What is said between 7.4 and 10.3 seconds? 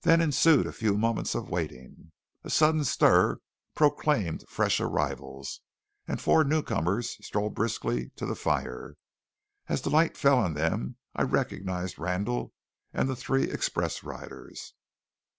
briskly to the fire. As the light